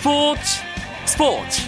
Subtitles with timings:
[0.00, 0.40] 스포츠
[1.04, 1.60] 스포츠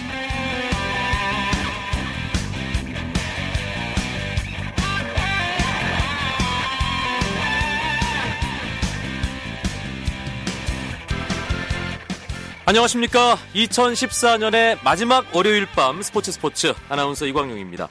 [12.65, 17.87] 안녕하십니까 2014년의 마지막 월요일 밤 스포츠 스포츠 아나운서 이광용입니다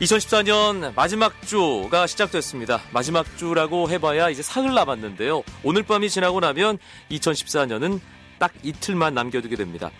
[0.00, 2.80] 2014년 마지막 주가 시작됐습니다.
[2.92, 5.42] 마지막 주라고 해봐야 이제 사흘 남았는데요.
[5.64, 6.78] 오늘 밤이 지나고 나면
[7.10, 8.00] 2014년은
[8.38, 9.90] 딱 이틀만 남겨두게 됩니다.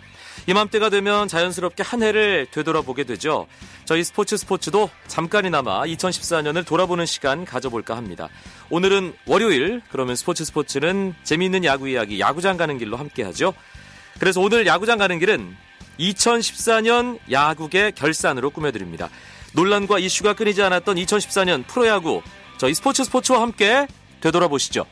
[0.47, 3.47] 이맘때가 되면 자연스럽게 한 해를 되돌아보게 되죠.
[3.84, 8.28] 저희 스포츠 스포츠도 잠깐이나마 2014년을 돌아보는 시간 가져볼까 합니다.
[8.70, 13.52] 오늘은 월요일, 그러면 스포츠 스포츠는 재미있는 야구 이야기, 야구장 가는 길로 함께 하죠.
[14.19, 15.56] 그래서 오늘 야구장 가는 길은
[16.00, 19.11] 2014년 야구의 결산으로 꾸며드립니다.
[19.55, 22.23] 논란과 이슈가 끊이지 않았던 2014년 프로야구
[22.59, 23.86] 저희 스포츠 스포츠와 함께
[24.20, 24.84] 되돌아보시죠.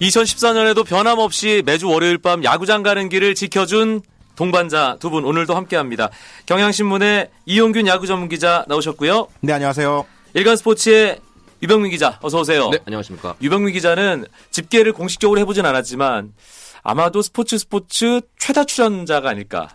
[0.00, 4.02] (2014년에도) 변함없이 매주 월요일 밤 야구장 가는 길을 지켜준
[4.36, 6.10] 동반자 두 분 오늘도 함께합니다.
[6.44, 9.28] 경향신문의 이용균 야구 전문 기자 나오셨고요.
[9.40, 10.04] 네 안녕하세요.
[10.34, 11.20] 일간 스포츠의
[11.62, 12.68] 유병민 기자 어서 오세요.
[12.68, 13.34] 네, 안녕하십니까.
[13.40, 16.34] 유병민 기자는 집계를 공식적으로 해보진 않았지만
[16.82, 19.68] 아마도 스포츠 스포츠 최다 출연자가 아닐까.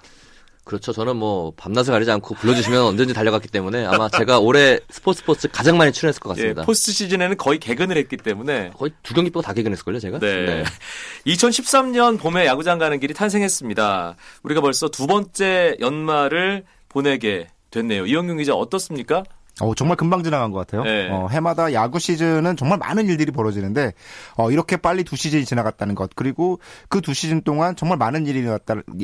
[0.64, 0.94] 그렇죠.
[0.94, 5.78] 저는 뭐 밤낮을 가리지 않고 불러주시면 언제든지 달려갔기 때문에 아마 제가 올해 스포츠 스포츠 가장
[5.78, 6.62] 많이 출연했을 것 같습니다.
[6.62, 10.20] 예, 포스트 시즌에는 거의 개근을 했기 때문에 거의 두 경기 빼고 다 개근했을걸요, 제가?
[10.20, 10.46] 네.
[10.46, 10.64] 네.
[11.26, 14.16] 2013년 봄에 야구장 가는 길이 탄생했습니다.
[14.44, 18.06] 우리가 벌써 두 번째 연말을 보내게 됐네요.
[18.06, 19.24] 이영균 기자 어떻습니까?
[19.62, 20.84] 어, 정말 금방 지나간 것 같아요.
[20.84, 21.08] 네.
[21.12, 23.94] 어, 해마다 야구 시즌은 정말 많은 일들이 벌어지는데
[24.36, 26.60] 어, 이렇게 빨리 두 시즌이 지나갔다는 것 그리고
[26.90, 28.46] 그 두 시즌 동안 정말 많은 일이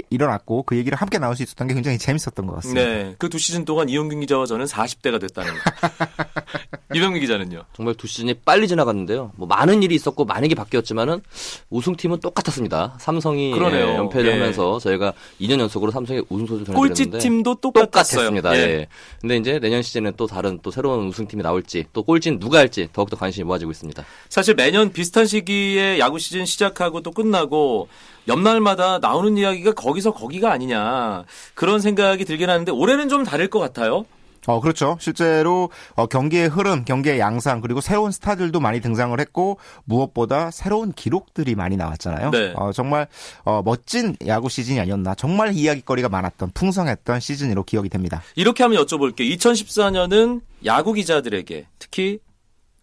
[0.09, 2.81] 일어났고 그 얘기를 함께 나눌 수 있었던 게 굉장히 재밌었던 것 같습니다.
[2.85, 5.59] 네, 그 두 시즌 동안 이용균 기자와 저는 40대가 됐다는 거.
[6.93, 7.63] 이병민 기자는요?
[7.73, 9.31] 정말 두 시즌이 빨리 지나갔는데요.
[9.35, 11.21] 뭐 많은 일이 있었고 많은 게 바뀌었지만은
[11.69, 12.97] 우승팀은 똑같았습니다.
[12.99, 13.95] 삼성이 그러네요.
[13.95, 14.33] 연패를 예.
[14.33, 18.29] 하면서 저희가 2년 연속으로 삼성의 우승 소식을 전해드렸는데 꼴찌 팀도 똑같았어요.
[18.29, 18.55] 똑같았습니다.
[18.55, 18.59] 예.
[18.61, 18.87] 예.
[19.19, 22.87] 근데 이제 내년 시즌은 또 다른 다른 또 새로운 우승팀이 나올지 또 꼴찌는 누가 할지
[22.93, 24.03] 더욱더 관심이 모아지고 있습니다.
[24.29, 27.89] 사실 매년 비슷한 시기에 야구 시즌 시작하고 또 끝나고
[28.27, 34.05] 옆날마다 나오는 이야기가 거기서 거기가 아니냐 그런 생각이 들긴 하는데 올해는 좀 다를 것 같아요.
[34.47, 34.97] 어, 그렇죠.
[34.99, 41.53] 실제로 어, 경기의 흐름, 경기의 양상, 그리고 새로운 스타들도 많이 등장을 했고 무엇보다 새로운 기록들이
[41.53, 42.31] 많이 나왔잖아요.
[42.31, 42.53] 네.
[42.55, 43.07] 어, 정말
[43.43, 45.13] 어, 멋진 야구 시즌이 아니었나.
[45.15, 48.23] 정말 이야기거리가 많았던 풍성했던 시즌으로 기억이 됩니다.
[48.35, 49.37] 이렇게 하면 여쭤볼게요.
[49.37, 52.19] 2014년은 야구 기자들에게 특히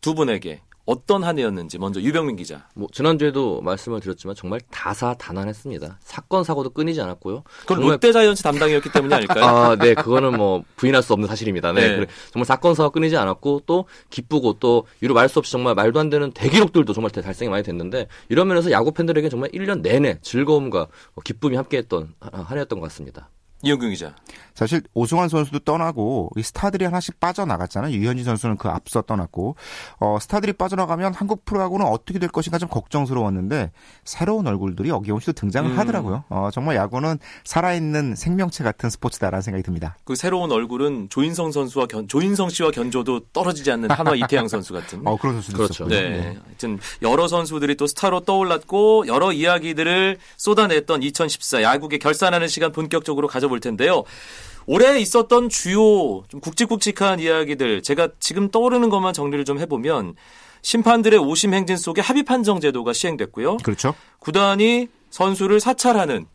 [0.01, 2.69] 두 분에게 어떤 한 해였는지 먼저 유병민 기자.
[2.75, 5.99] 뭐 지난주에도 말씀을 드렸지만 정말 다사다난했습니다.
[6.03, 7.43] 사건 사고도 끊이지 않았고요.
[7.61, 7.93] 그건 정말...
[7.95, 9.45] 롯데자이언츠 담당이었기 때문이 아닐까요?
[9.45, 11.73] 아, 네, 그거는 뭐 부인할 수 없는 사실입니다.
[11.73, 12.07] 네, 네.
[12.33, 16.31] 정말 사건 사고 끊이지 않았고 또 기쁘고 또 이루 말수 없이 정말 말도 안 되는
[16.33, 20.89] 대기록들도 정말 달성이 많이 됐는데 이런 면에서 야구 팬들에게 정말 1년 내내 즐거움과
[21.25, 23.31] 기쁨이 함께했던 한 해였던 것 같습니다.
[23.65, 24.15] 이영경 기자.
[24.55, 27.93] 사실 오승환 선수도 떠나고 이 스타들이 하나씩 빠져나갔잖아요.
[27.93, 29.57] 유현진 선수는 그 앞서 떠났고
[29.99, 33.73] 어, 스타들이 빠져나가면 한국 프로야구는 어떻게 될 것인가 좀 걱정스러웠는데
[34.05, 35.79] 새로운 얼굴들이 어김없이 등장을 음.
[35.79, 36.25] 하더라고요.
[36.29, 39.97] 어, 정말 야구는 살아있는 생명체 같은 스포츠다라는 생각이 듭니다.
[40.05, 45.01] 그 새로운 얼굴은 조인성 선수와 견, 조인성 씨와 견줘도 떨어지지 않는 한화 이태양 선수 같은.
[45.05, 45.89] 어 그런 선수도 그렇죠.
[45.89, 46.11] 네.
[46.11, 46.39] 네.
[46.45, 53.49] 하여튼 여러 선수들이 또 스타로 떠올랐고 여러 이야기들을 쏟아냈던 2014 야구계 결산하는 시간 본격적으로 가져
[53.55, 54.03] 볼 텐데요.
[54.67, 60.15] 올해 있었던 주요 좀 굵직굵직한 이야기들 제가 지금 떠오르는 것만 정리를 좀 해보면
[60.63, 63.59] 심판들의 오심 행진 속에 합의 판정 제도가 시행됐고요.
[63.59, 63.95] 그렇죠.
[64.19, 66.27] 구단이 선수를 사찰하는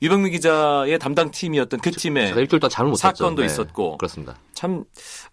[0.00, 3.46] 유병민 기자의 담당 팀이었던 그 팀에 일주일 동안 잘못 사건도 네.
[3.46, 4.36] 있었고 그렇습니다.
[4.54, 4.84] 참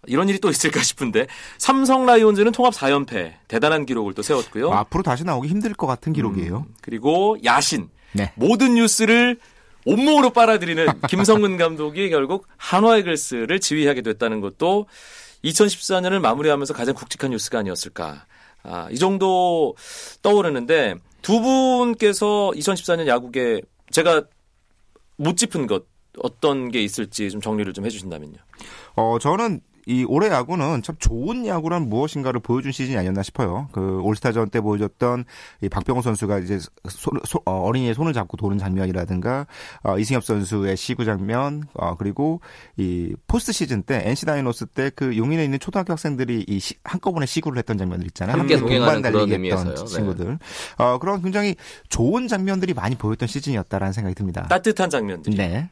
[0.07, 4.71] 이런 일이 또 있을까 싶은데 삼성 라이온즈는 통합 4연패 대단한 기록을 또 세웠고요.
[4.71, 6.65] 앞으로 다시 나오기 힘들 것 같은 기록이에요.
[6.67, 8.33] 음, 그리고 야신 네.
[8.35, 9.37] 모든 뉴스를
[9.85, 14.87] 온몸으로 빨아들이는 김성근 감독이 결국 한화 이글스를 지휘하게 됐다는 것도
[15.43, 18.25] 2014년을 마무리하면서 가장 굵직한 뉴스가 아니었을까.
[18.63, 19.75] 아, 이 정도
[20.23, 23.61] 떠오르는데 두 분께서 2014년 야구계
[23.91, 24.23] 제가
[25.17, 25.85] 못 짚은 것
[26.19, 28.37] 어떤 게 있을지 좀 정리를 좀 해주신다면요.
[28.95, 33.69] 어, 저는 이 올해 야구는 참 좋은 야구란 무엇인가를 보여준 시즌이 아니었나 싶어요.
[33.71, 35.25] 그 올스타전 때 보여줬던
[35.61, 36.59] 이 박병호 선수가 이제
[36.89, 39.45] 소, 소, 어, 린이의 손을 잡고 도는 장면이라든가
[39.83, 42.41] 어, 이승엽 선수의 시구 장면 어, 그리고
[42.77, 47.25] 이 포스트 시즌 때 NC 다이노스 때 그 용인에 있는 초등학교 학생들이 이 시, 한꺼번에
[47.25, 48.37] 시구를 했던 장면들 있잖아요.
[48.37, 49.75] 함께 동행하는 그런 의미에서요.
[49.75, 49.85] 네.
[49.85, 50.25] 친구들.
[50.25, 50.83] 네.
[50.83, 51.55] 어, 그런 굉장히
[51.89, 54.47] 좋은 장면들이 많이 보였던 시즌이었다라는 생각이 듭니다.
[54.47, 55.35] 따뜻한 장면들.
[55.35, 55.69] 네.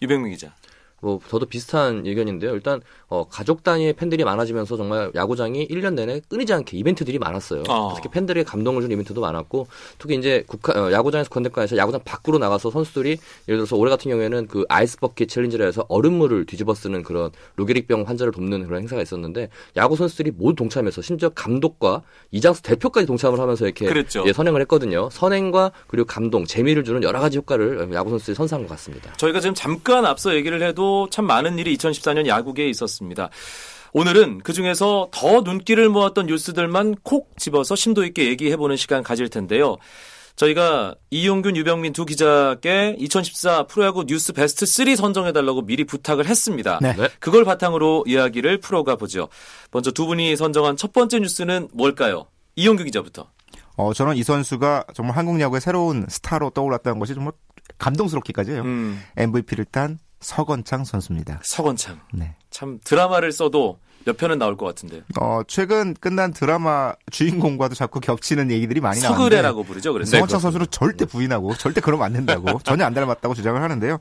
[0.00, 0.52] 유병민 기자.
[1.02, 2.54] 뭐 저도 비슷한 의견인데요.
[2.54, 7.64] 일단 어, 가족 단위의 팬들이 많아지면서 정말 야구장이 1년 내내 끊이지 않게 이벤트들이 많았어요.
[7.68, 7.92] 어.
[7.96, 9.66] 특히 팬들에게 감동을 준 이벤트도 많았고
[9.98, 13.18] 특히 이제 국가 어, 야구장에서 건대가에서 야구장 밖으로 나가서 선수들이
[13.48, 18.04] 예를 들어서 올해 같은 경우에는 그 아이스 버킷 챌린지라 해서 얼음물을 뒤집어 쓰는 그런 루게릭병
[18.06, 23.64] 환자를 돕는 그런 행사가 있었는데 야구 선수들이 모두 동참해서 심지어 감독과 이장수 대표까지 동참을 하면서
[23.64, 23.86] 이렇게.
[24.24, 25.10] 예, 선행을 했거든요.
[25.10, 29.12] 선행과 그리고 감동, 재미를 주는 여러 가지 효과를 야구 선수들이 선사한 것 같습니다.
[29.14, 33.30] 저희가 지금 잠깐 앞서 얘기를 해도 참 많은 일이 2014년 야구계에 있었습니다.
[33.92, 39.76] 오늘은 그 중에서 더 눈길을 모았던 뉴스들만 콕 집어서 심도 있게 얘기해보는 시간 가질 텐데요.
[40.36, 46.78] 저희가 이용균, 유병민 두 기자께 2014 프로야구 뉴스 베스트 3 선정해달라고 미리 부탁을 했습니다.
[46.80, 46.94] 네.
[46.96, 47.08] 네.
[47.18, 49.28] 그걸 바탕으로 이야기를 풀어가 보죠.
[49.70, 52.26] 먼저 두 분이 선정한 첫 번째 뉴스는 뭘까요?
[52.56, 53.28] 이용균 기자부터.
[53.76, 57.32] 어, 저는 이 선수가 정말 한국 야구의 새로운 스타로 떠올랐다는 것이 정말
[57.78, 58.62] 감동스럽기까지 해요.
[58.64, 61.40] 음, MVP를 딴 서건창 선수입니다.
[61.42, 62.00] 서건창.
[62.12, 62.34] 네.
[62.50, 65.02] 참 드라마를 써도 몇 편은 나올 것 같은데요.
[65.20, 69.92] 어, 최근 끝난 드라마 주인공과도 자꾸 겹치는 얘기들이 많이 나오는데 서글해라고 부르죠.
[69.92, 73.98] 그래서 서건창 선수는 절대 부인하고 절대 그러면 안 된다고 전혀 안 닮았다고 주장을 하는데요.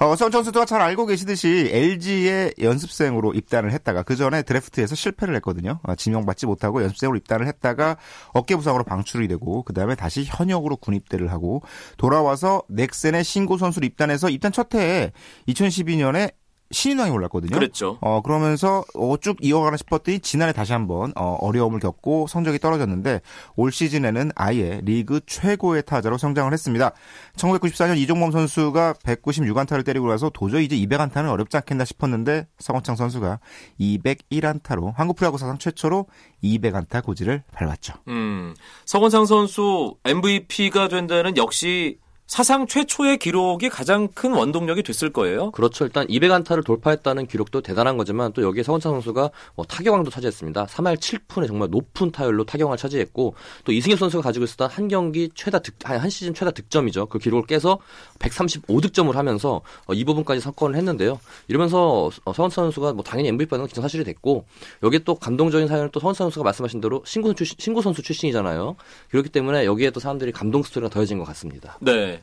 [0.00, 5.80] 어, 서건창 선수가 잘 알고 계시듯이 LG의 연습생으로 입단을 했다가 그 전에 드래프트에서 실패를 했거든요.
[5.82, 7.96] 어, 지명받지 못하고 연습생으로 입단을 했다가
[8.32, 11.62] 어깨 부상으로 방출이 되고 그 다음에 다시 현역으로 군입대를 하고
[11.96, 15.12] 돌아와서 넥센의 신고 선수로 입단해서 입단 첫 해에
[15.48, 16.32] 2012년에
[16.74, 17.54] 신인왕에 올랐거든요.
[17.54, 17.98] 그랬죠.
[18.00, 23.20] 어, 그러면서 어, 쭉 이어가나 싶었더니 지난해 다시 한번 어, 어려움을 겪고 성적이 떨어졌는데
[23.56, 26.92] 올 시즌에는 아예 리그 최고의 타자로 성장을 했습니다.
[27.36, 33.38] 1994년 이종범 선수가 196안타를 때리고 나서 도저히 이제 200안타는 어렵지 않겠나 싶었는데 서건창 선수가
[33.80, 36.06] 201안타로 한국 프로야구 사상 최초로
[36.42, 37.94] 200안타 고지를 밟았죠.
[38.08, 38.54] 음,
[38.84, 45.50] 서건창 선수 MVP가 된다는 역시 사상 최초의 기록이 가장 큰 원동력이 됐을 거예요.
[45.50, 45.84] 그렇죠.
[45.84, 50.66] 일단 200안타를 돌파했다는 기록도 대단한 거지만 또 여기에 서건창 선수가 뭐 타격왕도 차지했습니다.
[50.66, 53.34] 3할 7푼의 정말 높은 타율로 타격왕을 차지했고
[53.64, 57.06] 또 이승엽 선수가 가지고 있었던 한 경기 최다 득, 한, 한 시즌 최다 득점이죠.
[57.06, 57.78] 그 기록을 깨서
[58.18, 61.20] 135득점을 하면서 어, 이 부분까지 석권을 했는데요.
[61.48, 64.46] 이러면서 어, 서건창 선수가 뭐 당연히 MVP 받는 건 기정사실이 됐고
[64.82, 68.76] 여기에 또 감동적인 사연은 또 서건창 선수가 말씀하신 대로 신구 선수, 출신, 신구 선수 출신이잖아요.
[69.10, 71.78] 그렇기 때문에 여기에 또 사람들이 감동 스토리가 더해진 것 같습니다.
[71.80, 72.13] 네.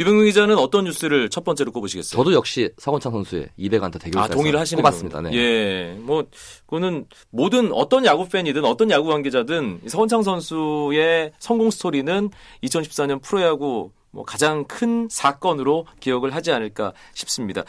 [0.00, 2.16] 유병민 기자는 어떤 뉴스를 첫 번째로 꼽으시겠어요?
[2.18, 5.20] 저도 역시 서건창 선수의 200안타 대결에서 아, 동의를 하시는 꼽았습니다.
[5.20, 5.34] 네.
[5.34, 5.96] 예.
[6.00, 6.24] 뭐,
[6.64, 12.30] 그거는 모든 어떤 야구 팬이든 어떤 야구 관계자든 서건창 선수의 성공 스토리는
[12.64, 17.62] 2014년 프로야구 뭐 가장 큰 사건으로 기억을 하지 않을까 싶습니다.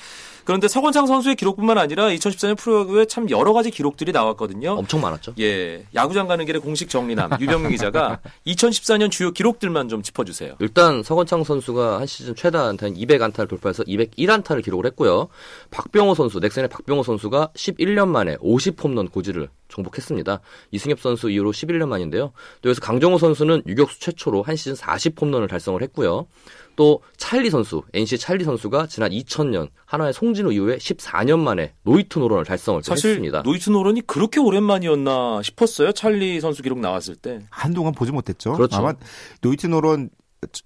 [0.44, 4.72] 그런데 서건창 선수의 기록뿐만 아니라 2014년 프로야구에 참 여러 가지 기록들이 나왔거든요.
[4.72, 5.34] 엄청 많았죠.
[5.40, 5.86] 예.
[5.94, 10.56] 야구장 가는 길에 공식 정리남 유병민 기자가 2014년 주요 기록들만 좀 짚어주세요.
[10.60, 15.28] 일단 서건창 선수가 한 시즌 최다 안타인 200안타를 돌파해서 201안타를 기록을 했고요.
[15.70, 20.42] 박병호 선수, 넥센의 박병호 선수가 11년 만에 50홈런 고지를 정복했습니다.
[20.72, 22.34] 이승엽 선수 이후로 11년 만인데요.
[22.62, 26.28] 또 여기서 강정호 선수는 유격수 최초로 한 시즌 40홈런을 달성을 했고요.
[26.76, 32.46] 또 찰리 선수, NC 찰리 선수가 지난 2000년 한화의 송진우 이후에 14년 만에 노히트 노런을
[32.46, 33.44] 달성을 또 사실 했습니다.
[33.44, 35.92] 노히트 노런이 그렇게 오랜만이었나 싶었어요.
[35.92, 37.42] 찰리 선수 기록 나왔을 때.
[37.50, 38.54] 한동안 보지 못했죠.
[38.54, 38.78] 그렇죠.
[38.78, 38.94] 아마
[39.42, 40.10] 노히트 노런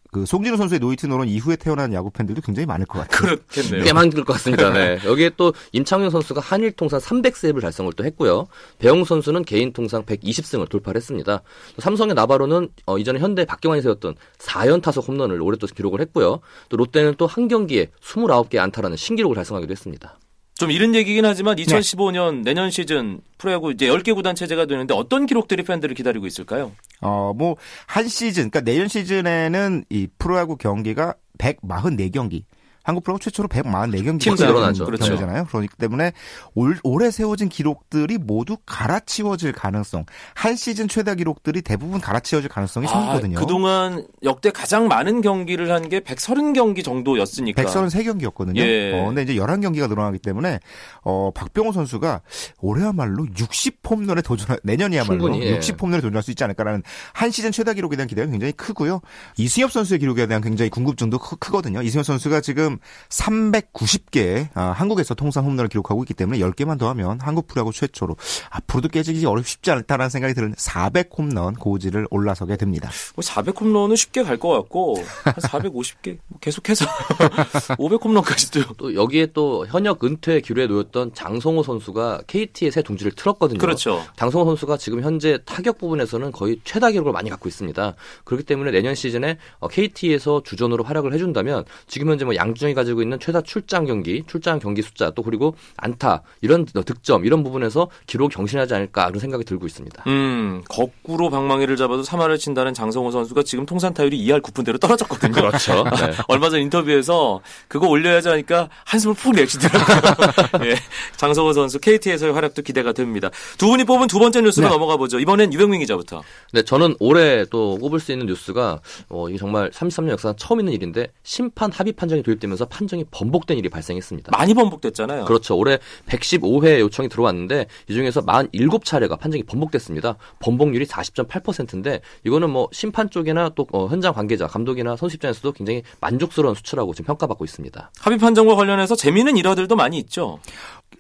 [0.10, 3.36] 그 송진우 선수의 노히트 노런 이후에 태어난 야구 팬들도 굉장히 많을 것 같아요.
[3.36, 3.84] 그렇겠네요.
[3.84, 4.72] 꽤 많을 것 같습니다.
[4.72, 4.98] 네.
[5.04, 8.48] 여기에 또 임창용 선수가 한일 통산 300세이브를 달성을 또 했고요.
[8.80, 11.42] 배영수 선수는 개인 통상 120승을 돌파를 했습니다.
[11.76, 16.40] 또 삼성의 나바로는 어, 이전에 현대 박경환이 세웠던 4연 타석 홈런을 올해 또 기록을 했고요.
[16.70, 20.18] 또 롯데는 또 한 경기에 29개 안타라는 신기록을 달성하기도 했습니다.
[20.58, 25.64] 좀 이른 얘기긴 하지만 2015년 내년 시즌 프로야구 이제 10개 구단 체제가 되는데 어떤 기록들이
[25.64, 26.72] 팬들을 기다리고 있을까요?
[27.02, 27.58] 어, 뭐,
[27.88, 32.44] 한 시즌, 그러니까 내년 시즌에는 이 프로야구 경기가 144경기.
[32.86, 34.20] 한국 프로야구 최초로 144경기.
[34.22, 34.86] 팀수 늘어나죠.
[34.86, 35.46] 경기잖아요.
[35.46, 36.12] 그렇기 때문에
[36.54, 40.06] 올, 올해 세워진 기록들이 모두 갈아치워질 가능성.
[40.36, 43.38] 한 시즌 최다 기록들이 대부분 갈아치워질 가능성이 생기거든요.
[43.38, 47.64] 아, 그동안 역대 가장 많은 경기를 한 게 130경기 정도였으니까.
[47.64, 48.58] 133경기였거든요.
[48.58, 48.94] 예.
[48.94, 50.60] 어, 근데 이제 11경기가 늘어나기 때문에,
[51.04, 52.22] 어, 박병호 선수가
[52.60, 55.60] 올해야말로 60홈런에 도전할, 내년이야말로 충분히, 예.
[55.60, 59.02] 60홈런에 도전할 수 있지 않을까라는 한 시즌 최다 기록에 대한 기대가 굉장히 크고요.
[59.38, 61.82] 이승엽 선수의 기록에 대한 굉장히 궁금증도 크, 크거든요.
[61.82, 62.75] 이승엽 선수가 지금
[63.10, 68.16] 390개, 아, 한국에서 통산 홈런을 기록하고 있기 때문에 10개만 더 하면 한국 프로야구 최초로
[68.50, 72.90] 앞으로도 깨지기 어렵 쉽지 않다라는 생각이 드는 400 홈런 고지를 올라서게 됩니다.
[73.16, 76.86] 뭐 400 홈런은 쉽게 갈 것 같고 한 450개 뭐 계속해서
[77.80, 83.58] 500 홈런까지도 또 여기에 또 현역 은퇴 기로에 놓였던 장성호 선수가 KT의 새 둥지를 틀었거든요.
[83.60, 84.04] 그렇죠.
[84.18, 87.96] 장성호 선수가 지금 현재 타격 부분에서는 거의 최다 기록을 많이 갖고 있습니다.
[88.26, 89.38] 그렇기 때문에 내년 시즌에
[89.72, 94.24] KT에서 주전으로 활약을 해준다면 지금 현재 뭐 양준 혁 박주영이 가지고 있는 최다 출장 경기,
[94.28, 99.44] 출장 경기 숫자 또 그리고 안타 이런 득점 이런 부분에서 기록 경신하지 않을까 그런 생각이
[99.46, 100.04] 들고 있습니다.
[100.08, 105.34] 음, 거꾸로 방망이를 잡아도 3할을 친다는 장성호 선수가 지금 통산 타율이 2할 9푼대로 떨어졌거든요.
[105.34, 105.84] 그렇죠.
[105.96, 106.14] 네.
[106.28, 110.66] 얼마 전 인터뷰에서 그거 올려야지 하니까 한숨을 푹 내쉬더라고요.
[110.66, 110.76] 예,
[111.18, 113.30] 장성호 선수 KT에서의 활약도 기대가 됩니다.
[113.58, 114.74] 두 분이 뽑은 두 번째 뉴스로 네.
[114.74, 115.20] 넘어가 보죠.
[115.20, 116.24] 이번엔 유병민 기자부터.
[116.52, 118.80] 네, 저는 올해 또 꼽을 수 있는 뉴스가
[119.10, 123.58] 어, 이게 정말 33년 역사상 처음 있는 일인데 심판 합의 판정이 도입되면 서 판정이 번복된
[123.58, 124.32] 일이 발생했습니다.
[124.32, 125.26] 많이 번복됐잖아요.
[125.26, 125.58] 그렇죠.
[125.58, 130.18] 올해 115회 요청이 들어왔는데 이 중에서 47차례가 판정이 번복됐습니다.
[130.40, 136.56] 번복률이 40.8%인데 이거는 뭐 심판 쪽이나 또 어, 현장 관계자, 감독이나 선수 입장에서도 굉장히 만족스러운
[136.56, 137.92] 수치라고 지금 평가받고 있습니다.
[138.00, 140.40] 합의 판정과 관련해서 재미있는 일화들도 많이 있죠.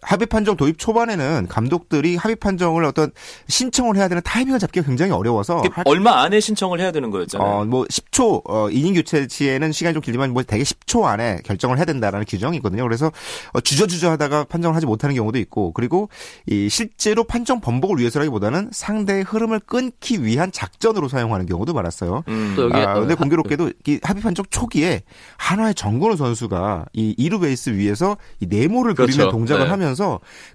[0.06, 3.12] 합의 판정 도입 초반에는 감독들이 합의 판정을 어떤
[3.48, 7.48] 신청을 해야 되는 타이밍을 잡기가 굉장히 어려워서 얼마 안에 신청을 해야 되는 거였잖아요.
[7.48, 11.78] 어, 뭐 10초 어, 이닝 교체 시에는 시간이 좀 길지만 뭐 대개 10초 안에 결정을
[11.78, 12.84] 해야 된다라는 규정이 있거든요.
[12.84, 13.12] 그래서
[13.54, 16.10] 어, 주저주저 하다가 판정을 하지 못하는 경우도 있고 그리고
[16.46, 22.24] 이 실제로 판정 번복을 위해서라기보다는 상대의 흐름을 끊기 위한 작전으로 사용하는 경우도 많았어요.
[22.28, 22.54] 음.
[22.56, 25.02] 또 여기 아, 근데 어, 공교롭게도 이 합의 판정 초기에
[25.38, 29.12] 한화의 정근우 선수가 이 2루 베이스 위에서 이 네모를 그렇죠.
[29.12, 29.70] 그리는 동작을 네.
[29.70, 29.95] 하면서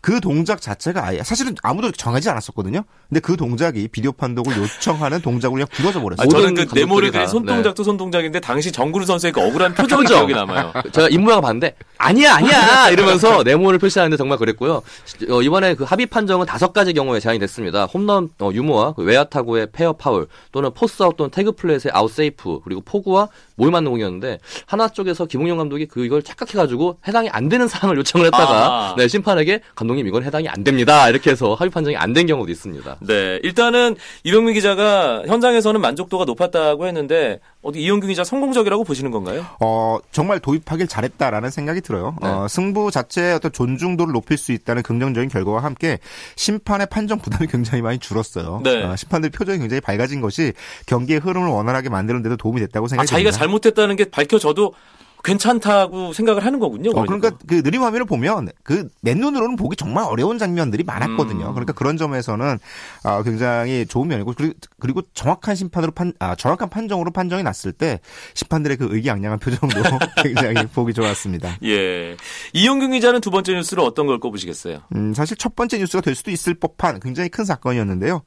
[0.01, 2.83] 그 동작 자체가 아예 사실은 아무도 정하지 않았었거든요.
[3.09, 6.27] 근데 그 동작이 비디오 판독을 요청하는 동작으로 그냥 굳어져 버렸어요.
[6.27, 10.03] 아, 저는 그 네모를 감독들이 다, 그린 손동작도 손동작인데 당시 정근우 선수의 그 억울한 표정이
[10.03, 10.27] 표정.
[10.27, 10.73] 기억이 남아요.
[10.93, 14.83] 제가 임무가 봤는데 아니야 아니야 이러면서 네모를 표시하는데 정말 그랬고요.
[15.31, 17.85] 어, 이번에 그 합의 판정은 다섯 가지 경우에 제한이 됐습니다.
[17.85, 22.61] 홈런 어, 유무와 그 외야 타구의 페어 파울 또는 포스아웃 또는 태그 플레이의 아웃 세이프
[22.65, 23.29] 그리고 포구와
[23.61, 28.27] 몸에 맞는 공이었는데 한화 쪽에서 김응용 감독이 그 이걸 착각해가지고 해당이 안 되는 사항을 요청을
[28.27, 28.95] 했다가 아.
[28.97, 32.97] 네, 심판에게 감독님 이건 해당이 안 됩니다 이렇게 해서 합의 판정이 안 된 경우도 있습니다.
[33.03, 39.47] 네, 일단은 유병민 기자가 현장에서는 만족도가 높았다고 했는데 어디 이용균 기자 성공적이라고 보시는 건가요?
[39.61, 42.17] 어, 정말 도입하길 잘했다라는 생각이 들어요.
[42.21, 42.27] 네.
[42.29, 45.99] 어, 승부 자체의 어떤 존중도를 높일 수 있다는 긍정적인 결과와 함께
[46.37, 48.61] 심판의 판정 부담이 굉장히 많이 줄었어요.
[48.65, 48.83] 네.
[48.83, 50.53] 어, 심판들 표정이 굉장히 밝아진 것이
[50.87, 53.45] 경기의 흐름을 원활하게 만드는 데도 도움이 됐다고 아, 생각이 자기가 듭니다.
[53.51, 54.75] 잘못했다는 게 밝혀져도
[55.23, 56.93] 괜찮다고 생각을 하는 거군요.
[56.95, 61.49] 어, 그러니까 그 느림 화면을 보면 그 맨눈으로는 보기 정말 어려운 장면들이 많았거든요.
[61.49, 61.53] 음.
[61.53, 62.59] 그러니까 그런 점에서는
[63.05, 68.01] 아, 굉장히 좋은 면이고 그리고, 그리고 정확한 심판으로 판, 아, 정확한 판정으로 판정이 났을 때
[68.33, 69.77] 심판들의 그 의기양양한 표정도
[70.25, 71.59] 굉장히 보기 좋았습니다.
[71.65, 72.17] 예.
[72.55, 74.81] 이용균 기자는 두 번째 뉴스를 어떤 걸 꼽으시겠어요?
[74.95, 78.23] 음, 사실 첫 번째 뉴스가 될 수도 있을 법한 굉장히 큰 사건이었는데요.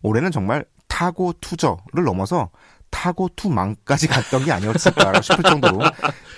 [0.00, 2.48] 올해는 정말 타고 투저를 넘어서
[2.90, 5.80] 타고 투망까지 갔던 게 아니었을까 싶을 정도로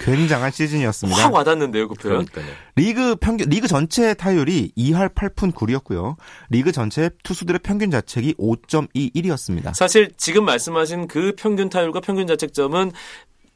[0.01, 1.23] 굉장한 시즌이었습니다.
[1.23, 2.25] 확 와닿는데요, 그 표현.
[2.27, 2.57] 그러니까요.
[2.77, 6.17] 리그 평균 리그 전체 타율이 2할 8푼 9리였고요.
[6.51, 9.75] 리그 전체 투수들의 평균 자책이 5.21이었습니다.
[9.75, 12.93] 사실 지금 말씀하신 그 평균 타율과 평균 자책점은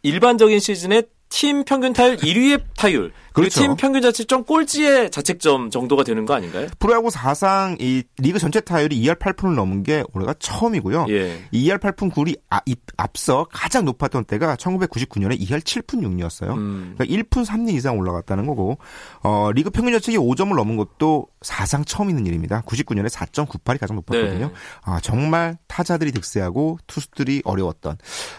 [0.02, 3.60] 일반적인 시즌의 팀 평균 타율 1위의 타율, 그렇죠.
[3.60, 6.68] 팀 평균 자책점 꼴찌의 자책점 정도가 되는 거 아닌가요?
[6.78, 11.06] 프로야구 사상 이 리그 전체 타율이 2할 8푼을 넘은 게 올해가 처음이고요.
[11.10, 11.42] 예.
[11.52, 16.54] 2할 8푼 9리 아, 이- 앞서 가장 높았던 때가 1999년에 2할 7푼 6리였어요.
[16.56, 16.94] 음.
[16.96, 18.78] 그러니까 1푼 3리 이상 올라갔다는 거고
[19.22, 22.62] 어, 리그 평균 자책이 5점을 넘은 것도 사상 처음 있는 일입니다.
[22.62, 24.46] 99년에 4.98이 가장 높았거든요.
[24.46, 24.52] 네.
[24.82, 27.96] 아, 정말 타자들이 득세하고 투수들이 어려웠던.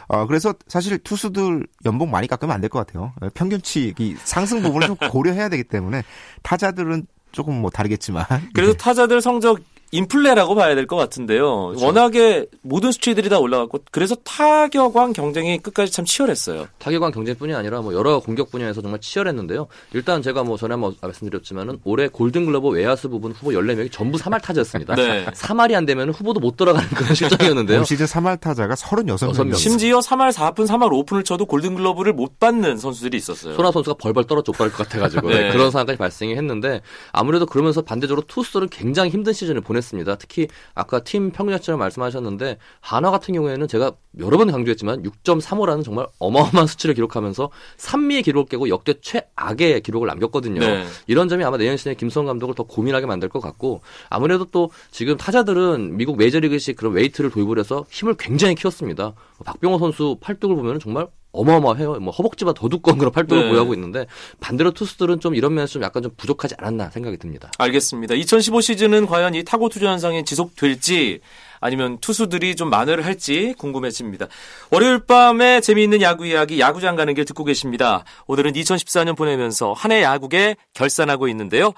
[0.08, 3.12] 어, 그래서 사실 투수들 연봉 많이 깎으면 안 될 것 같아요.
[3.22, 6.04] 어, 평균치 이 상승 부분을 좀 고려해야 되기 때문에
[6.44, 8.26] 타자들은 조금 뭐 다르겠지만.
[8.54, 9.60] 그래서 타자들 성적
[9.92, 11.68] 인플레라고 봐야 될 것 같은데요.
[11.70, 11.86] 그렇죠.
[11.86, 16.68] 워낙에 모든 수치들이 다 올라갔고 그래서 타격왕 경쟁이 끝까지 참 치열했어요.
[16.80, 19.68] 타격왕 경쟁뿐이 아니라 뭐 여러 공격 분야에서 정말 치열했는데요.
[19.94, 24.96] 일단 제가 뭐 전에 한번 말씀드렸지만은 올해 골든글러브 외야수 부분 후보 14명이 전부 3할 타자였습니다.
[24.96, 25.26] 네.
[25.34, 27.80] 3할이 안 되면 후보도 못 들어가는 그런 실정이었는데요.
[27.80, 29.10] 올 시즌 3할 타자가 36명.
[29.10, 29.54] 여섯 명.
[29.56, 33.56] 심지어 3할 4푼, 3할 5푼을 쳐도 골든글러브를 못 받는 선수들이 있었어요.
[33.56, 35.46] 소나 선수가 벌벌 떨어 족발할 것 같아가지고 네.
[35.46, 40.16] 네, 그런 상황까지 발생이 했는데 아무래도 그러면서 반대적으로 투수들은 굉장히 힘든 시즌을 보냈 습니다.
[40.16, 46.68] 특히 아까 팀 평균자처럼 말씀하셨는데 한화 같은 경우에는 제가 여러 번 강조했지만 6.35라는 정말 어마어마한
[46.68, 50.60] 수치를 기록하면서 3미의 기록을 깨고 역대 최악의 기록을 남겼거든요.
[50.60, 50.86] 네.
[51.08, 55.18] 이런 점이 아마 내년 시즌에 김성 감독을 더 고민하게 만들 것 같고 아무래도 또 지금
[55.18, 59.14] 타자들은 미국 메이저리그식 그런 웨이트를 도입을 해서 힘을 굉장히 키웠습니다.
[59.44, 61.96] 박병호 선수 팔뚝을 보면 정말 어마어마해요.
[62.00, 63.50] 뭐 허벅지보다 더 두꺼운 그런 팔뚝을 네.
[63.50, 64.06] 보유하고 있는데
[64.40, 67.52] 반대로 투수들은 좀 이런 면에서 좀 약간 좀 부족하지 않았나 생각이 듭니다.
[67.58, 68.16] 알겠습니다.
[68.16, 71.20] 2015 시즌은 과연 이 타고 투저 현상이 지속될지
[71.60, 74.28] 아니면 투수들이 좀 만회를 할지 궁금해집니다.
[74.72, 78.04] 월요일 밤에 재미있는 야구 이야기 야구장 가는 길 듣고 계십니다.
[78.28, 81.74] 오늘은 2014년 보내면서 한 해 야구계 결산하고 있는데요.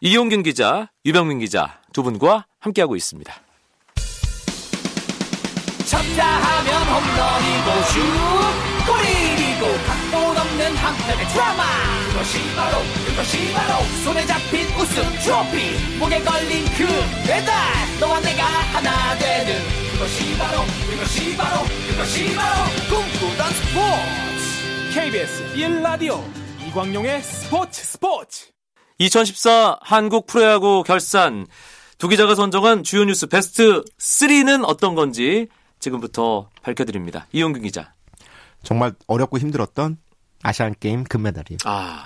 [0.00, 3.32] 이용균 기자, 유병민 기자 두 분과 함께하고 있습니다.
[5.86, 7.82] 쳤다 하면 홈런이고
[8.66, 8.71] 슛
[10.72, 11.64] 골이고 각본 없는 한 편의 드라마.
[12.08, 15.98] 그것이 바로 그것이 바로 손에 잡힌 우승 트로피.
[15.98, 16.86] 목에 걸린 그
[17.26, 17.54] 배달
[18.00, 19.60] 너와 내가 하나 되는.
[19.92, 24.94] 그것이 바로 그것이 바로 그것이 바로 꿈꾸던 스포츠.
[24.94, 26.22] KBS 1라디오
[26.68, 28.46] 이광용의 스포츠 스포츠.
[28.98, 31.46] 2014 한국 프로야구 결산.
[31.98, 35.46] 두 기자가 선정한 주요 뉴스 베스트 3는 어떤 건지
[35.78, 37.26] 지금부터 밝혀드립니다.
[37.32, 37.94] 이용균 기자.
[38.62, 39.98] 정말 어렵고 힘들었던
[40.42, 41.58] 아시안 게임 금메달이에요.
[41.64, 42.04] 아,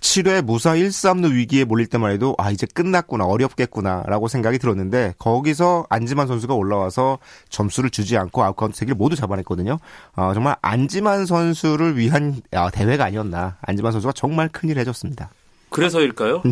[0.00, 5.86] 7회 무사 1, 3루 위기에 몰릴 때만 해도 아 이제 끝났구나 어렵겠구나라고 생각이 들었는데 거기서
[5.88, 9.78] 안지만 선수가 올라와서 점수를 주지 않고 아웃카운트 세 개를 모두 잡아냈거든요.
[10.14, 13.56] 어, 정말 안지만 선수를 위한 아, 대회가 아니었나.
[13.62, 15.30] 안지만 선수가 정말 큰일 해줬습니다.
[15.70, 16.42] 그래서일까요?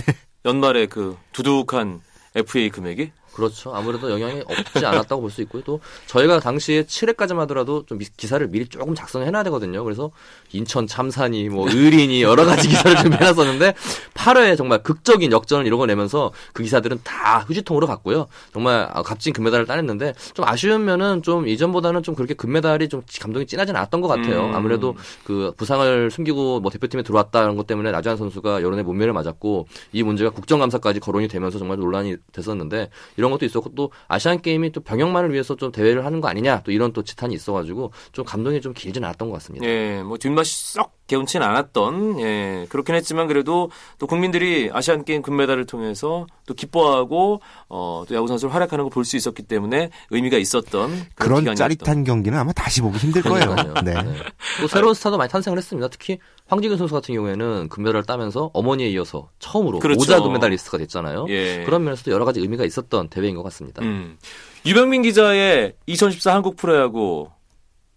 [0.46, 2.00] 연말에 그 두둑한
[2.34, 3.12] FA 금액이?
[3.34, 3.74] 그렇죠.
[3.74, 5.62] 아무래도 영향이 없지 않았다고 볼 수 있고요.
[5.64, 9.82] 또 저희가 당시에 7회까지만 하더라도 좀 미- 기사를 미리 조금 작성해 놔야 되거든요.
[9.84, 10.10] 그래서
[10.52, 13.74] 인천 참사니 뭐 의린이 여러 가지 기사를 좀 해놨었는데
[14.14, 18.26] 8회에 정말 극적인 역전을 이뤄내면서 그 기사들은 다 휴지통으로 갔고요.
[18.52, 23.46] 정말 아, 값진 금메달을 따냈는데 좀 아쉬운 면은 좀 이전보다는 좀 그렇게 금메달이 좀 감동이
[23.46, 24.46] 진하진 않았던 것 같아요.
[24.46, 24.54] 음.
[24.54, 30.02] 아무래도 그 부상을 숨기고 뭐 대표팀에 들어왔다는 것 때문에 나주한 선수가 여론의 문매를 맞았고 이
[30.02, 32.90] 문제가 국정감사까지 거론이 되면서 정말 논란이 됐었는데
[33.22, 36.72] 이런 것도 있었고 또 아시안 게임이 또 병역만을 위해서 좀 대회를 하는 거 아니냐 또
[36.72, 39.64] 이런 또 지탄이 있어가지고 좀 감동이 좀 길진 않았던 것 같습니다.
[39.64, 45.66] 예, 뭐 뒷맛이 썩 개운치는 않았던, 예, 그렇긴 했지만 그래도 또 국민들이 아시안 게임 금메달을
[45.66, 50.90] 통해서 또 기뻐하고, 어, 또 야구 선수를 활약하는 걸 볼 수 있었기 때문에 의미가 있었던
[51.16, 51.54] 그런, 그런.
[51.56, 53.54] 짜릿한 경기는 아마 다시 보기 힘들 거예요.
[53.84, 53.94] 네.
[53.94, 54.14] 네.
[54.60, 55.88] 또 새로운 스타도 많이 탄생을 했습니다.
[55.88, 60.00] 특히 황재균 선수 같은 경우에는 금메달을 따면서 어머니에 이어서 처음으로 그렇죠.
[60.00, 61.26] 모자 금메달리스트가 됐잖아요.
[61.28, 61.62] 예.
[61.64, 63.82] 그런 면에서도 여러 가지 의미가 있었던 대회인 것 같습니다.
[63.82, 64.16] 음.
[64.64, 67.28] 유병민 기자의 2014 한국 프로야구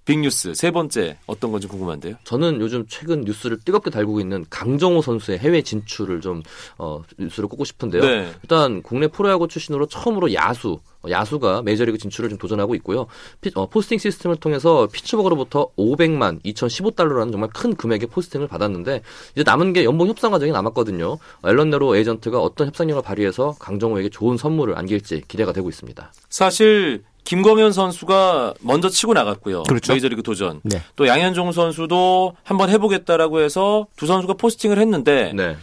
[0.06, 2.16] 빅뉴스 세 번째 어떤 건지 궁금한데요.
[2.24, 6.44] 저는 요즘 최근 뉴스를 뜨겁게 달구고 있는 강정호 선수의 해외 진출을 좀
[6.78, 8.02] 어, 뉴스를 꼽고 싶은데요.
[8.04, 8.32] 네.
[8.44, 13.08] 일단 국내 프로야구 출신으로 처음으로 야수 어, 야수가 메이저리그 진출을 좀 도전하고 있고요.
[13.42, 19.02] 피- 어, 포스팅 시스템을 통해서 피츠버그로부터 500만 2,015달러라는 정말 큰 금액의 포스팅을 받았는데
[19.34, 21.14] 이제 남은 게 연봉 협상 과정이 남았거든요.
[21.14, 26.14] 어, 앨런 네로 에이전트가 어떤 협상력을 발휘해서 강정호에게 좋은 선물을 안길지 기대가 되고 있습니다.
[26.30, 29.64] 사실 김광현 선수가 먼저 치고 나갔고요.
[29.64, 29.92] 그렇죠.
[29.94, 30.62] 메이저리그 도전.
[30.64, 30.82] 네.
[30.96, 35.58] 또 양현종 선수도 한번 해보겠다라고 해서 두 선수가 포스팅을 했는데 네.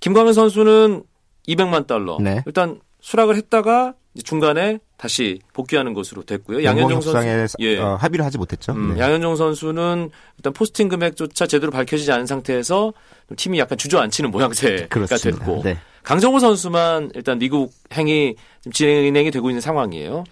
[0.00, 1.04] 김광현 선수는
[1.46, 2.18] 200만 달러.
[2.20, 2.42] 네.
[2.46, 3.94] 일단 수락을 했다가
[4.24, 6.64] 중간에 다시 복귀하는 것으로 됐고요.
[6.64, 7.78] 양현종 선수, 예.
[7.78, 8.72] 어, 합의를 하지 못했죠.
[8.72, 9.00] 음, 네.
[9.00, 12.92] 양현종 선수는 일단 포스팅 금액조차 제대로 밝혀지지 않은 상태에서
[13.28, 15.44] 좀 팀이 약간 주저앉히는 모양새가 그렇습니다.
[15.44, 15.78] 됐고 네.
[16.02, 20.24] 강정호 선수만 일단 미국 행이 지금 진행이 되고 있는 상황이에요.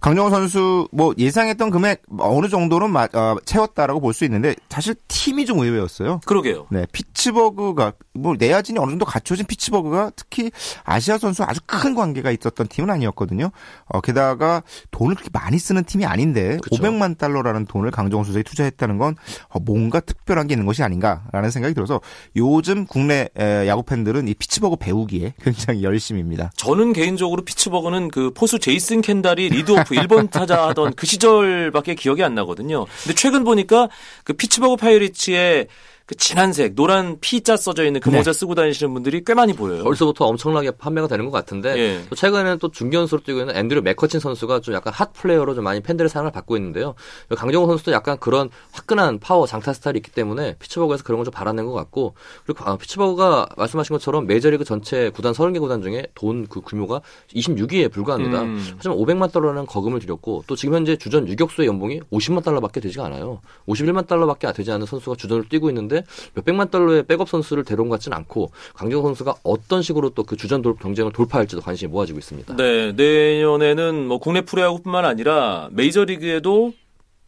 [0.00, 5.46] 강정호 선수 뭐 예상했던 금액 어느 정도는 마- 어, 채웠다라고 볼 수 있는데 사실 팀이
[5.46, 6.20] 좀 의외였어요.
[6.26, 6.66] 그러게요.
[6.70, 10.50] 네, 피츠버그가 뭐 내야진이 어느 정도 갖춰진 피츠버그가 특히
[10.84, 13.50] 아시아 선수 아주 큰 관심이 있었던 팀은 아니었거든요.
[13.86, 16.76] 어, 게다가 돈을 그렇게 많이 쓰는 팀이 아닌데 그쵸.
[16.82, 19.16] 500만 달러라는 돈을 강정호 선수에 투자했다는 건
[19.48, 22.00] 어, 뭔가 특별한 게 있는 것이 아닌가라는 생각이 들어서
[22.36, 26.50] 요즘 국내 에, 야구 팬들은 이 피츠버그 배우기에 굉장히 열심입니다.
[26.56, 32.34] 저는 개인적으로 피츠버그는 그 포수 제이슨 캔달이 리드오프 1번 타자 하던 그 시절밖에 기억이 안
[32.34, 32.86] 나거든요.
[33.02, 33.88] 근데 최근 보니까
[34.24, 35.68] 그 피츠버그 파이리츠의
[36.10, 38.16] 그 진한색 노란 P자 써져 있는 그 네.
[38.16, 39.84] 모자 쓰고 다니시는 분들이 꽤 많이 보여요.
[39.84, 42.04] 벌써부터 엄청나게 판매가 되는 것 같은데 예.
[42.10, 45.80] 또 최근에는 또 중견수로 뛰고 있는 앤드류 맥커친 선수가 좀 약간 핫 플레이어로 좀 많이
[45.80, 46.96] 팬들의 사랑을 받고 있는데요.
[47.36, 51.64] 강정호 선수도 약간 그런 화끈한 파워 장타 스타일이 있기 때문에 피츠버그에서 그런 걸 좀 바라낸
[51.66, 56.60] 것 같고 그리고 아, 피츠버그가 말씀하신 것처럼 메이저리그 전체 구단 30개 구단 중에 돈 그
[56.60, 57.02] 규모가
[57.36, 58.42] 26위에 불과합니다.
[58.42, 58.74] 음.
[58.78, 63.40] 하지만 500만 달러라는 거금을 들였고 또 지금 현재 주전 유격수의 연봉이 50만 달러밖에 되지가 않아요.
[63.68, 65.99] 51만 달러밖에 되지 않은 선수가 주전을 뛰고 있는데
[66.34, 70.62] 몇백만 달러의 백업 선수를 데려온 것 같지는 않고 강정호 선수가 어떤 식으로 또 그 주전
[70.62, 72.54] 돌- 경쟁을 돌파할지도 관심이 모아지고 있습니다.
[72.56, 76.72] 네, 내년에는 뭐 국내 프로야구뿐만 아니라 메이저리그에도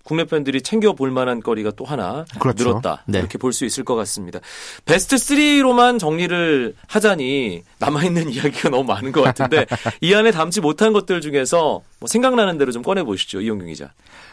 [0.05, 2.65] 국내 팬들이 챙겨 볼 만한 거리가 또 하나 그렇죠.
[2.71, 3.05] 늘었다.
[3.07, 3.21] 네.
[3.21, 4.41] 이렇게 볼 수 있을 것 같습니다.
[4.85, 9.65] 베스트 3로만 정리를 하자니 남아 있는 이야기가 너무 많은 것 같은데
[10.01, 13.41] 이 안에 담지 못한 것들 중에서 뭐 생각나는 대로 좀 꺼내 보시죠.
[13.41, 13.93] 이용경 기자.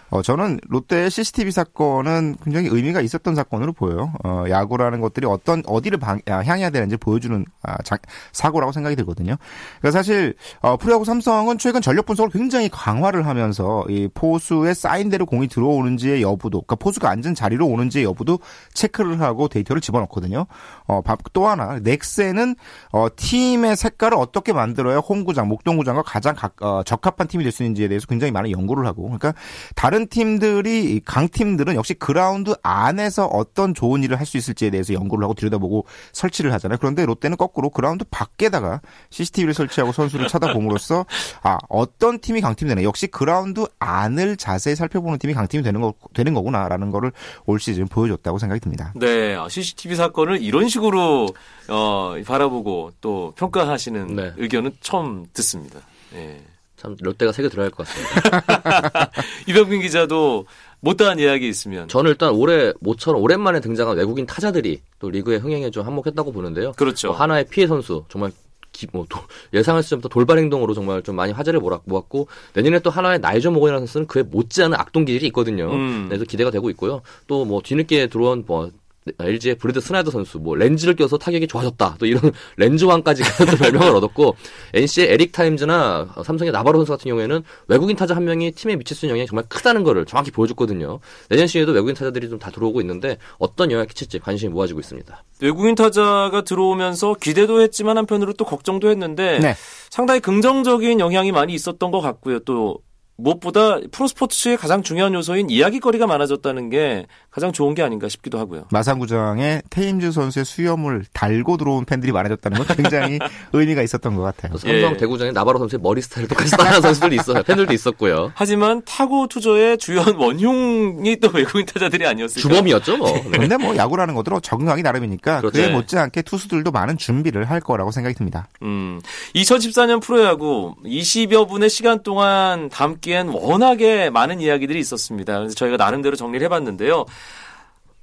[0.09, 4.11] 어, 저는 롯데의 CCTV 사건은 굉장히 의미가 있었던 사건으로 보여요.
[4.23, 7.99] 어, 야구라는 것들이 어떤, 어디를 방, 아, 향해야 되는지 보여주는, 아, 자-
[8.31, 9.35] 사고라고 생각이 들거든요.
[9.79, 15.47] 그러니까 사실, 어, 프로야구 삼성은 최근 전력 분석을 굉장히 강화를 하면서 이 포수의 사인대로 공이
[15.47, 18.39] 들어오는지의 여부도, 그러니까 포수가 앉은 자리로 오는지의 여부도
[18.73, 20.47] 체크를 하고 데이터를 집어넣거든요.
[20.87, 22.55] 어, 바- 또 하나, 넥센은,
[22.93, 27.89] 어, 팀의 색깔을 어떻게 만들어야 홈구장, 목동구장과 가장 각- 어, 적합한 팀이 될 수수 있는지에
[27.89, 29.33] 대해서 굉장히 많은 연구를 하고 그러니까
[29.75, 35.33] 다른 팀들이 강팀들은 역시 그라운드 안에서 어떤 좋은 일을 할 수 있을지에 대해서 연구를 하고
[35.33, 36.77] 들여다보고 설치를 하잖아요.
[36.79, 41.05] 그런데 롯데는 거꾸로 그라운드 밖에다가 CCTV를 설치하고 선수를 쳐다봄으로써
[41.41, 46.33] 아 어떤 팀이 강팀이 되나 역시 그라운드 안을 자세히 살펴보는 팀이 강팀이 되는 거 되는
[46.33, 47.11] 거구나라는 거를
[47.45, 48.93] 올 시즌 보여줬다고 생각이 듭니다.
[48.95, 51.27] 네, CCTV 사건을 이런 식으로
[51.67, 54.33] 어, 바라보고 또 평가하시는 네.
[54.37, 55.79] 의견은 처음 듣습니다.
[56.13, 56.41] 예.
[56.79, 59.11] 참 롯데가 세게 들어갈 것 같습니다.
[59.47, 60.45] 이병민 기자도
[60.79, 65.85] 못다한 이야기 있으면 저는 일단 올해 모처럼 오랜만에 등장한 외국인 타자들이 또 리그의 흥행에 좀
[65.85, 66.71] 한몫했다고 보는데요.
[66.73, 67.09] 그렇죠.
[67.09, 68.31] 뭐 한화의 피에 선수 정말
[68.71, 69.19] 기- 뭐 도-
[69.53, 73.51] 예상할 수 없던 돌발 행동으로 정말 좀 많이 화제를 모았- 모았고 내년에 또 한화의 나이저
[73.51, 75.69] 모건이라는 선수는 그에 못지않은 악동 기질이 있거든요.
[75.73, 76.05] 음.
[76.07, 77.01] 그래서 기대가 되고 있고요.
[77.27, 78.69] 또 뭐 뒤늦게 들어온 뭐
[79.19, 81.97] LG의 브래드 스나이더 선수 뭐 렌즈를 껴서 타격이 좋아졌다.
[81.99, 84.35] 또 이런 렌즈왕까지 또 별명을 얻었고
[84.73, 89.05] NC의 에릭 타임즈나 삼성의 나바로 선수 같은 경우에는 외국인 타자 한 명이 팀에 미칠 수
[89.05, 90.99] 있는 영향이 정말 크다는 거를 정확히 보여줬거든요.
[91.29, 95.23] 내년 시즌에도 외국인 타자들이 좀 다 들어오고 있는데 어떤 영향을 끼칠지 관심이 모아지고 있습니다.
[95.41, 99.55] 외국인 타자가 들어오면서 기대도 했지만 한편으로 또 걱정도 했는데 네.
[99.89, 102.39] 상당히 긍정적인 영향이 많이 있었던 것 같고요.
[102.39, 102.79] 또
[103.19, 108.65] 무엇보다 프로스포츠의 가장 중요한 요소인 이야기거리가 많아졌다는 게 가장 좋은 게 아닌가 싶기도 하고요.
[108.71, 113.19] 마산구장에 테임즈 선수의 수염을 달고 들어온 팬들이 많아졌다는 건 굉장히
[113.53, 114.53] 의미가 있었던 것 같아요.
[114.53, 114.97] 또 삼성 예.
[114.97, 117.43] 대구장에 나바로 선수의 머리 스타일을 똑같이 따라하는 선수들이 있어요.
[117.43, 118.31] 팬들도 있었고요.
[118.35, 122.41] 하지만 타고 투저의 주요한 원흉이 또 외국인 타자들이 아니었을까.
[122.41, 123.11] 주범이었죠, 뭐.
[123.11, 123.37] 네.
[123.37, 125.57] 근데 뭐 야구라는 것으로 적응하기 나름이니까 그렇죠.
[125.57, 125.73] 그에 네.
[125.73, 128.47] 못지않게 투수들도 많은 준비를 할 거라고 생각이 듭니다.
[128.61, 129.01] 음,
[129.35, 135.37] 2014년 프로야구 20여 분의 시간 동안 담기 엔 워낙에 많은 이야기들이 있었습니다.
[135.39, 137.05] 그래서 저희가 나름대로 정리를 해봤는데요.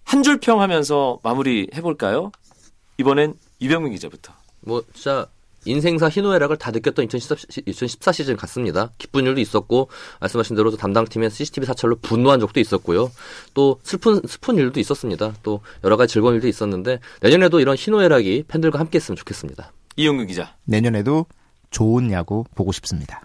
[0.05, 2.31] 한 줄 평 하면서 마무리 해볼까요?
[2.99, 4.33] 이번엔 이병민 기자부터.
[4.61, 5.27] 뭐 진짜
[5.65, 7.35] 인생사 희노애락을 다 느꼈던 2014,
[7.67, 8.91] 2014 시즌 같습니다.
[8.99, 9.89] 기쁜 일도 있었고
[10.21, 13.11] 말씀하신 대로 또 담당팀의 CCTV 사찰로 분노한 적도 있었고요.
[13.53, 15.35] 또 슬픈 슬픈 일도 있었습니다.
[15.43, 19.73] 또 여러 가지 즐거운 일도 있었는데 내년에도 이런 희노애락이 팬들과 함께했으면 좋겠습니다.
[19.97, 20.55] 이용규 기자.
[20.65, 21.27] 내년에도
[21.71, 23.23] 좋은 야구 보고 싶습니다.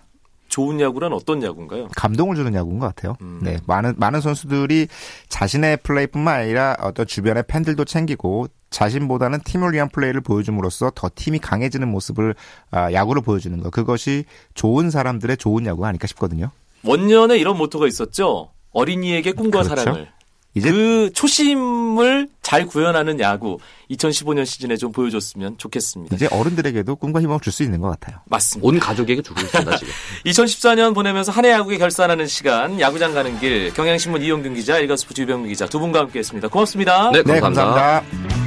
[0.52, 1.88] 좋은 야구란 어떤 야구인가요?
[1.96, 3.16] 감동을 주는 야구인 것 같아요.
[3.22, 3.40] 음.
[3.42, 4.88] 네, 많은 많은 선수들이
[5.30, 11.88] 자신의 플레이뿐만 아니라 어떤 주변의 팬들도 챙기고 자신보다는 팀을 위한 플레이를 보여줌으로써 더 팀이 강해지는
[11.88, 12.36] 모습을
[12.70, 16.52] 아, 야구를 보여주는 것 그것이 좋은 사람들의 좋은 야구가 아닐까 싶거든요.
[16.84, 18.52] 원년에 이런 모토가 있었죠.
[18.72, 19.76] 어린이에게 꿈과 그렇죠.
[19.76, 20.08] 사랑을.
[20.54, 23.58] 이제 그 초심을 잘 구현하는 야구
[23.90, 26.14] 2015년 시즌에 좀 보여줬으면 좋겠습니다.
[26.16, 28.20] 이제 어른들에게도 꿈과 희망을 줄 수 있는 것 같아요.
[28.26, 28.68] 맞습니다.
[28.68, 29.94] 온 가족에게 주고 있습니다 지금.
[30.26, 35.50] 2014년 보내면서 한 해 야구에 결산하는 시간 야구장 가는 길 경향신문 이용균 기자 일가스포츠 유병민
[35.50, 36.50] 기자 두 분과 함께했습니다.
[36.50, 37.12] 고맙습니다.
[37.12, 38.02] 네, 네, 감사합니다.
[38.02, 38.42] 감사합니다.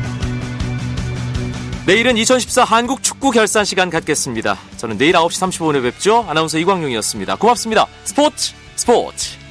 [1.87, 4.59] 내일은 2014 한국 축구 결산 시간 갖겠습니다.
[4.79, 6.25] 저는 내일 9시 35분에 뵙죠.
[6.29, 7.37] 아나운서 이광용이었습니다.
[7.37, 7.87] 고맙습니다.
[8.05, 9.44] 스포츠 스포츠